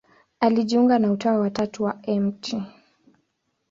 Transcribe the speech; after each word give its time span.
Alijiunga 0.39 0.99
na 0.99 1.11
Utawa 1.11 1.39
wa 1.39 1.49
Tatu 1.49 1.83
wa 1.83 1.93
Mt. 2.07 2.55